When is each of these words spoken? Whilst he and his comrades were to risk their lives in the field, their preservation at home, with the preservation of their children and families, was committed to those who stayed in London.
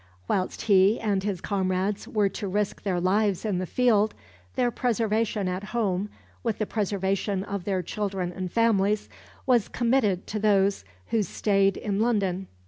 Whilst 0.27 0.63
he 0.63 0.99
and 0.99 1.21
his 1.21 1.41
comrades 1.41 2.07
were 2.07 2.27
to 2.29 2.47
risk 2.47 2.81
their 2.81 2.99
lives 2.99 3.45
in 3.45 3.59
the 3.59 3.67
field, 3.67 4.15
their 4.55 4.71
preservation 4.71 5.47
at 5.47 5.65
home, 5.75 6.09
with 6.41 6.57
the 6.57 6.65
preservation 6.65 7.43
of 7.43 7.65
their 7.65 7.83
children 7.83 8.31
and 8.33 8.51
families, 8.51 9.09
was 9.45 9.67
committed 9.67 10.25
to 10.25 10.39
those 10.39 10.83
who 11.09 11.21
stayed 11.21 11.77
in 11.77 11.99
London. 12.01 12.47